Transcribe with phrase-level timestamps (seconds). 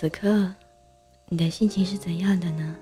[0.00, 0.48] 此刻，
[1.28, 2.76] 你的心情是怎样的呢？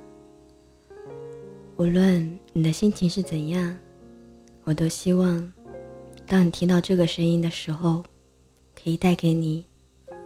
[1.78, 3.74] 无论你的心情是怎样，
[4.64, 5.50] 我都希望，
[6.26, 8.04] 当你听到这个声音的时候，
[8.74, 9.64] 可以带给你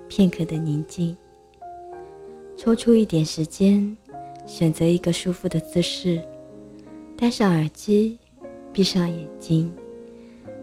[0.08, 1.16] 片刻的宁静。
[2.56, 3.96] 抽出一点时间，
[4.44, 6.20] 选择一个舒服的姿势，
[7.16, 8.18] 戴上耳机，
[8.72, 9.72] 闭上眼睛，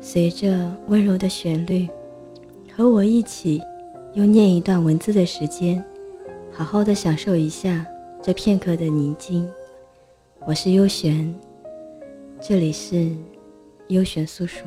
[0.01, 1.87] 随着温柔的旋律，
[2.75, 3.61] 和我一起
[4.15, 5.81] 用念一段文字的时间。
[6.57, 7.85] 好好的享受一下
[8.19, 9.47] 这片刻的宁静。
[10.47, 11.31] 我是悠璇，
[12.41, 13.11] 这里是
[13.89, 14.65] 悠璇诉说。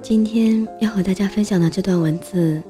[0.00, 2.62] 今天要和大家分享的这段文字，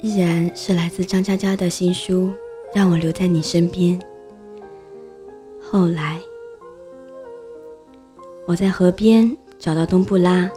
[0.00, 2.28] 依然是来自张嘉佳的新书
[2.74, 4.00] 《让我留在你身边》。
[5.60, 6.18] 后来，
[8.46, 10.50] 我在河边找到东布拉，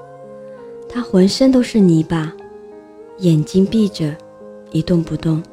[0.88, 2.32] 他浑身都是泥巴，
[3.18, 4.16] 眼睛闭着，
[4.72, 5.44] 一动不动。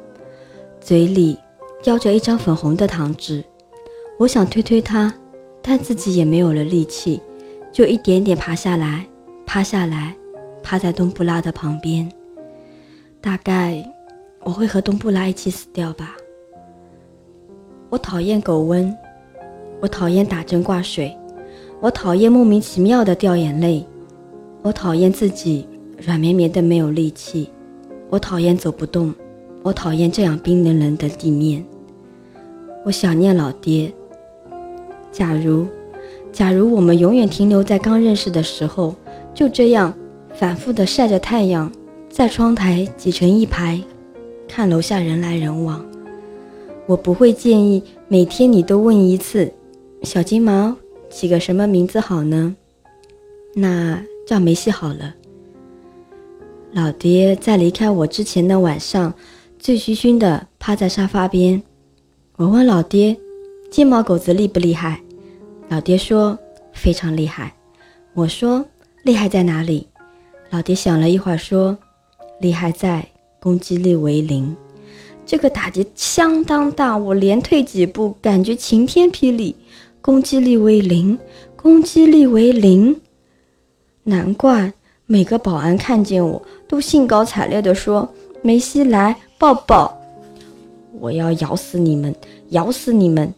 [0.87, 1.37] 嘴里
[1.83, 3.43] 叼着一张粉红的糖纸，
[4.17, 5.13] 我想推推他，
[5.61, 7.21] 但自己也没有了力气，
[7.73, 9.05] 就一点点爬下来，
[9.45, 10.15] 趴下来，
[10.63, 12.09] 趴在东布拉的旁边。
[13.19, 13.83] 大概
[14.45, 16.15] 我会和东布拉一起死掉吧。
[17.89, 18.95] 我讨厌狗瘟，
[19.81, 21.13] 我讨厌打针挂水，
[21.81, 23.85] 我讨厌莫名其妙的掉眼泪，
[24.61, 25.67] 我讨厌自己
[26.01, 27.51] 软绵绵的没有力气，
[28.09, 29.13] 我讨厌走不动。
[29.67, 31.61] 我讨厌这样冰冷冷的地面。
[32.85, 33.93] 我想念老爹。
[35.11, 35.67] 假如，
[36.31, 38.95] 假如我们永远停留在刚认识的时候，
[39.33, 39.93] 就这样
[40.33, 41.69] 反复的晒着太阳，
[42.09, 43.77] 在窗台挤成一排，
[44.47, 45.85] 看楼下人来人往。
[46.85, 49.51] 我不会介意每天你都问一次
[50.03, 50.73] ：“小金毛，
[51.09, 52.55] 起个什么名字好呢？”
[53.53, 55.13] 那叫梅西好了。
[56.71, 59.13] 老爹在离开我之前的晚上。
[59.67, 61.61] 醉醺醺的趴在沙发边，
[62.37, 63.17] 我问老爹
[63.69, 65.01] ：“金毛狗子厉不厉害？”
[65.67, 66.39] 老爹说
[66.71, 67.53] ：“非常厉害。”
[68.15, 68.65] 我说
[69.03, 69.85] ：“厉害在哪里？”
[70.51, 71.77] 老爹想了一会儿说
[72.39, 73.05] ：“厉害在
[73.41, 74.55] 攻击力为零。”
[75.27, 79.53] 这个打击相当大，我连退几步，感觉晴天霹雳。
[79.99, 81.19] 攻击力为零，
[81.57, 83.01] 攻击力为零，
[84.03, 84.71] 难怪
[85.05, 89.97] 每个保安看见我都兴高采烈地说：“梅西来。”抱抱！
[90.99, 92.13] 我要咬死你们，
[92.49, 93.33] 咬死你们！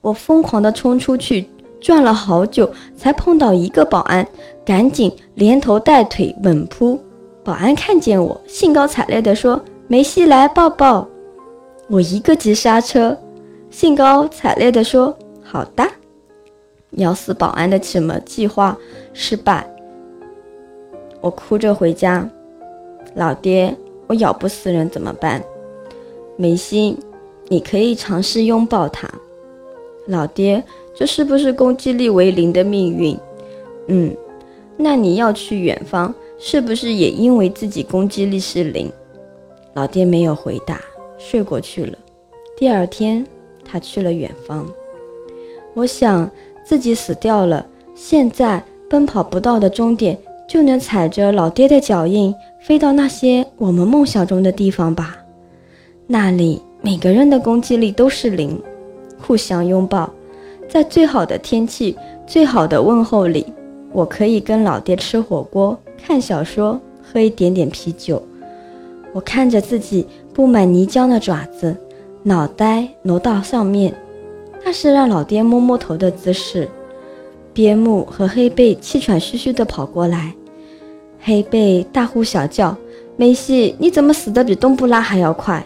[0.00, 1.46] 我疯狂地冲出去，
[1.80, 4.26] 转了好久，才碰到一个保安，
[4.64, 6.98] 赶紧连头带腿猛扑。
[7.44, 11.06] 保安看见我，兴高采烈地说：“梅西来抱抱！”
[11.88, 13.18] 我一个急刹车，
[13.70, 15.84] 兴高采烈地说：“好的。”
[16.96, 18.76] 咬死保安的什么计划
[19.12, 19.66] 失败，
[21.20, 22.28] 我哭着回家，
[23.14, 23.76] 老爹。
[24.12, 25.42] 我咬不死人怎么办？
[26.36, 26.98] 梅西，
[27.48, 29.08] 你可以尝试拥抱他。
[30.06, 30.62] 老爹，
[30.94, 33.16] 这是不是攻击力为零的命运？
[33.86, 34.14] 嗯，
[34.76, 38.92] 那你要去远方，是不是也因为自己攻击力是零？
[39.72, 40.78] 老爹没有回答，
[41.16, 41.96] 睡过去了。
[42.54, 43.26] 第二天，
[43.64, 44.68] 他去了远方。
[45.72, 46.30] 我想
[46.62, 52.34] 自己死掉了，现在奔跑不到的终点，就能踩着老爹的脚印。
[52.62, 55.16] 飞到那些我们梦想中的地方吧，
[56.06, 58.56] 那里每个人的攻击力都是零，
[59.20, 60.08] 互相拥抱，
[60.68, 63.44] 在最好的天气、最好的问候里，
[63.90, 68.22] 我可以跟老爹吃火锅、看小说、喝一点点啤酒。
[69.12, 71.76] 我看着自己布满泥浆的爪子，
[72.22, 73.92] 脑袋挪到上面，
[74.64, 76.68] 那是让老爹摸摸头的姿势。
[77.52, 80.32] 边牧和黑背气喘吁吁地跑过来。
[81.24, 82.76] 黑贝大呼小叫
[83.16, 85.64] ：“梅西，你怎么死的比东布拉还要快？”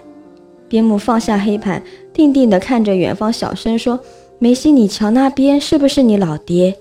[0.68, 3.98] 边牧放下黑盘，定定地看着远方，小声说
[4.38, 6.76] ：“梅西，你瞧那边是不是你老爹？”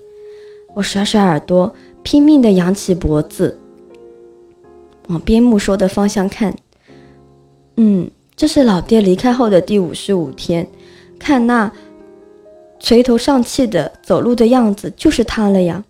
[0.76, 3.58] 我甩甩耳朵，拼命地扬起脖子，
[5.08, 6.54] 往边牧说的方向看。
[7.76, 10.66] 嗯，这是老爹离开后的第五十五天，
[11.18, 11.72] 看那
[12.78, 15.82] 垂头丧气的走路的样子，就是他了呀。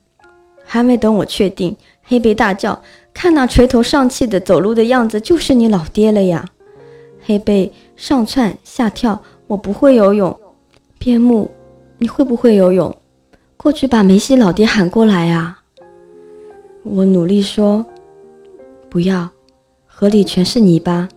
[0.68, 1.76] 还没等我确定。
[2.08, 2.80] 黑贝大叫
[3.12, 6.44] ：“看那垂头丧气的走路的样子，就是你老爹了呀！”
[7.26, 10.38] 黑贝上窜下跳，我不会游泳。
[10.98, 11.50] 边牧，
[11.98, 12.96] 你会不会游泳？
[13.56, 15.58] 过去把梅西老爹喊过来呀！
[16.84, 17.84] 我努力说
[18.88, 19.28] ：“不要，
[19.86, 21.08] 河里全是泥巴，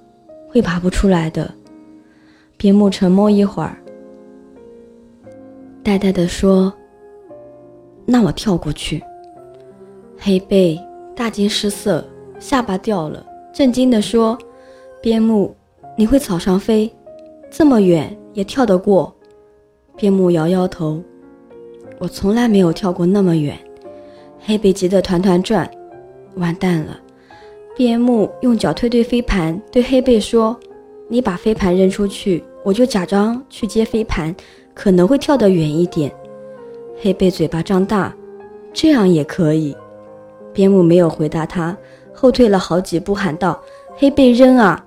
[0.48, 1.54] 会爬不出来的。”
[2.58, 3.78] 边牧沉默一会儿，
[5.84, 6.74] 呆呆地说
[8.08, 9.04] ：“那我跳过去。”
[10.22, 10.78] 黑贝
[11.16, 12.06] 大惊失色，
[12.42, 14.38] 下巴掉了，震惊地说
[15.02, 15.56] ：“边牧，
[15.98, 16.92] 你会草上飞，
[17.50, 19.16] 这么远也跳得过？
[19.96, 21.02] 边牧摇摇头，
[22.00, 23.58] 我从来没有跳过那么远。
[24.42, 25.70] 黑贝急得团团转，
[26.36, 27.00] 完蛋了！
[27.78, 30.58] 边牧用脚推推飞盘，对黑贝说
[31.08, 34.36] ：“你把飞盘扔出去，我就假装去接飞盘，
[34.74, 36.12] 可能会跳得远一点。”
[37.02, 38.14] 黑贝嘴巴张大，
[38.74, 39.74] 这样也可以。
[40.54, 41.76] 边牧没有回答他，
[42.14, 43.60] 后退了好几步，喊道
[43.98, 44.86] ：“黑贝扔啊！”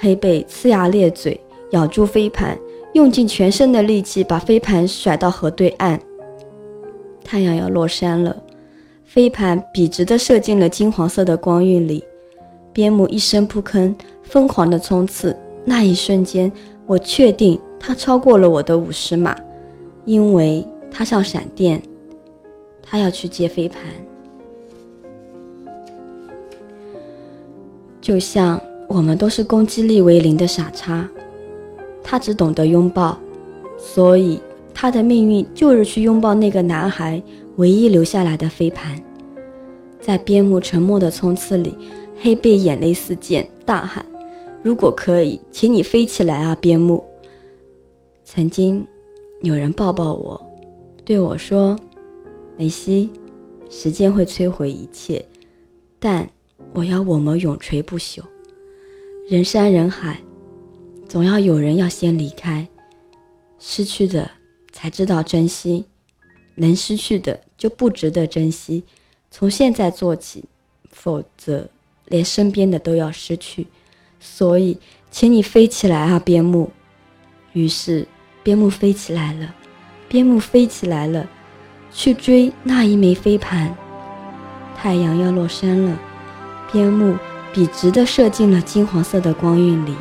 [0.00, 1.40] 黑贝呲牙咧嘴，
[1.70, 2.58] 咬住飞盘，
[2.94, 6.00] 用尽全身的力气把飞盘甩到河对岸。
[7.24, 8.36] 太阳要落山了，
[9.04, 12.02] 飞盘笔直地射进了金黄色的光晕里。
[12.72, 15.36] 边牧一声不吭，疯狂地冲刺。
[15.64, 16.50] 那一瞬间，
[16.86, 19.36] 我确定他超过了我的五十码，
[20.04, 21.80] 因为他像闪电。
[22.82, 23.82] 他要去接飞盘，
[28.02, 28.60] 就像……
[28.88, 31.08] 我们都是攻击力为零的傻叉，
[32.02, 33.18] 他只懂得拥抱，
[33.78, 34.38] 所以
[34.74, 37.22] 他的命运就是去拥抱那个男孩
[37.56, 39.02] 唯一留下来的飞盘。
[39.98, 41.74] 在边牧沉默的冲刺里，
[42.20, 44.04] 黑贝眼泪四溅，大喊
[44.62, 47.02] ：“如果可以，请你飞起来啊，边牧！”
[48.26, 48.86] 曾经
[49.40, 50.38] 有人抱抱我，
[51.02, 51.74] 对我说
[52.58, 53.08] ：“梅西，
[53.70, 55.24] 时间会摧毁一切，
[55.98, 56.28] 但
[56.74, 58.20] 我要我们永垂不朽。”
[59.28, 60.20] 人山人海，
[61.08, 62.66] 总要有人要先离开。
[63.58, 64.30] 失去的
[64.72, 65.84] 才知道珍惜，
[66.56, 68.82] 能失去的就不值得珍惜。
[69.30, 70.44] 从现在做起，
[70.90, 71.68] 否则
[72.06, 73.68] 连身边的都要失去。
[74.18, 74.78] 所以，
[75.10, 76.70] 请你飞起来啊，边牧！
[77.52, 78.06] 于是，
[78.42, 79.54] 边牧飞起来了，
[80.08, 81.28] 边牧飞起来了，
[81.92, 83.74] 去追那一枚飞盘。
[84.76, 85.98] 太阳要落山了，
[86.72, 87.16] 边幕。
[87.52, 89.94] 笔直地射进了金黄色的光晕里。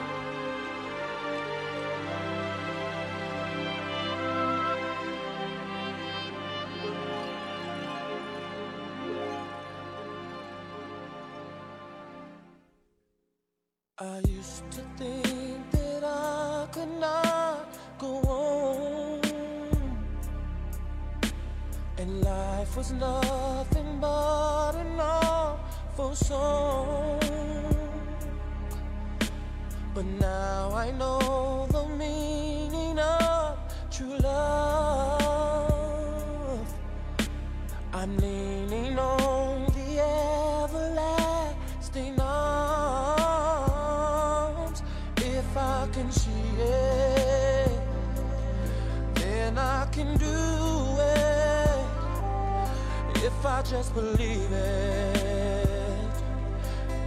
[29.94, 33.59] But now I know the meaning of
[33.92, 35.62] true love.
[37.94, 40.00] I'm leaning on the
[40.63, 43.62] everlasting arms.
[45.18, 47.80] If I can see it,
[49.15, 51.86] then I can do it.
[53.24, 55.41] If I just believe it,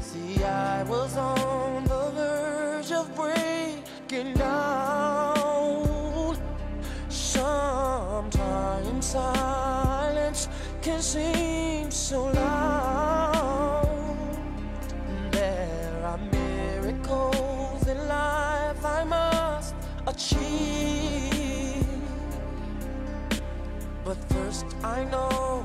[0.00, 6.36] See, I was on the verge of breaking down.
[7.08, 10.48] Sometimes silence
[10.82, 13.88] can seem so loud.
[15.30, 19.74] There are miracles in life I must
[20.06, 21.13] achieve.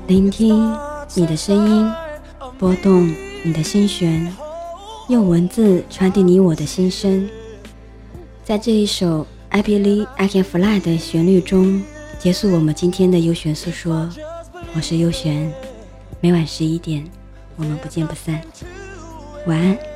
[0.06, 0.76] 聆听
[1.14, 1.92] 你的声音，
[2.58, 4.32] 拨动你的心弦，
[5.08, 7.28] 用文字传递你我的心声。
[8.44, 11.82] 在这一首《I Believe I Can Fly》的旋律中，
[12.18, 14.08] 结束我们今天的优璇诉说。
[14.74, 15.52] 我是优璇，
[16.20, 17.04] 每晚十一点，
[17.56, 18.40] 我们不见不散。
[19.46, 19.89] 晚安。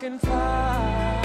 [0.00, 1.20] can fly.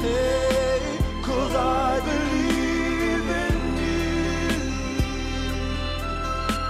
[0.00, 0.80] Hey,
[1.22, 4.08] cause I believe in you.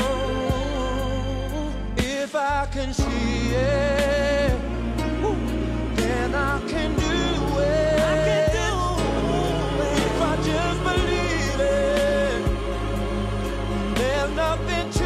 [1.98, 4.58] if I can see it,
[5.98, 8.00] then I can do it.
[8.00, 8.72] I can do
[9.84, 9.98] it.
[10.08, 12.40] If I just believe it,
[13.98, 14.99] there's nothing.